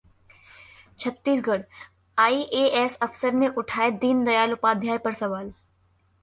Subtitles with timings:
[0.99, 1.61] Chhattisgarh:
[2.17, 5.53] ISS अफसर ने उठाए दीनदयाल उपाध्याय पर सवाल